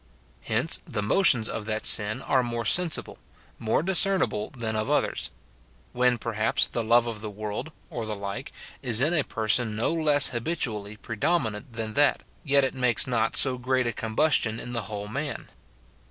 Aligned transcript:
Hence, 0.45 0.81
the 0.87 1.03
motions 1.03 1.47
of 1.47 1.67
that 1.67 1.85
sin 1.85 2.23
are 2.23 2.41
more 2.41 2.65
sensible, 2.65 3.19
more 3.59 3.83
discernible 3.83 4.49
than 4.57 4.75
of 4.75 4.89
others; 4.89 5.29
when 5.93 6.17
perhaps 6.17 6.65
the 6.65 6.83
love 6.83 7.05
of 7.05 7.21
the 7.21 7.29
world, 7.29 7.71
or 7.91 8.07
the 8.07 8.15
like, 8.15 8.51
is 8.81 8.99
in 8.99 9.13
a 9.13 9.23
person 9.23 9.75
no 9.75 9.93
less 9.93 10.29
habitually 10.29 10.97
predominant 10.97 11.73
than 11.73 11.93
that, 11.93 12.23
yet 12.43 12.63
it 12.63 12.73
makes 12.73 13.05
not 13.05 13.37
so 13.37 13.59
great 13.59 13.85
a 13.85 13.93
combustion 13.93 14.59
in 14.59 14.73
the 14.73 14.81
whole 14.89 15.07
man. 15.07 15.49